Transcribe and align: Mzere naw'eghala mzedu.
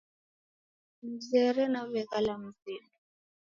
Mzere 1.11 1.63
naw'eghala 1.73 2.33
mzedu. 2.43 2.89